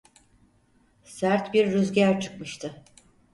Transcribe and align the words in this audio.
Sert 1.03 1.53
bir 1.53 1.71
rüzgar 1.73 2.19
çıkmıştı. 2.21 2.81